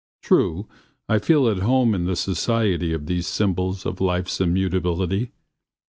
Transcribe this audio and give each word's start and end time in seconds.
True, 0.23 0.67
I 1.07 1.19
feel 1.19 1.47
at 1.47 1.59
home 1.59 1.93
in 1.93 2.05
the 2.05 2.15
society 2.15 2.91
of 2.91 3.05
these 3.05 3.27
symbols 3.27 3.85
of 3.85 4.01
life's 4.01 4.41
immutability. 4.41 5.29